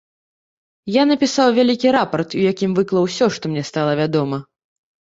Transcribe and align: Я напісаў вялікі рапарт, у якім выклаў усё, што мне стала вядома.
Я 0.95 1.03
напісаў 1.09 1.53
вялікі 1.59 1.93
рапарт, 1.99 2.29
у 2.41 2.43
якім 2.53 2.71
выклаў 2.81 3.03
усё, 3.13 3.25
што 3.39 3.45
мне 3.57 3.63
стала 3.73 3.93
вядома. 4.03 4.47